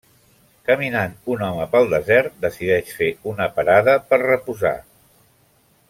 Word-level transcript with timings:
Caminant 0.69 1.11
un 1.35 1.43
home 1.49 1.67
pel 1.75 1.85
desert, 1.91 2.33
decideix 2.47 2.89
fer 3.03 3.11
una 3.33 3.49
parada 3.59 3.97
per 4.11 4.21
reposar. 4.27 4.77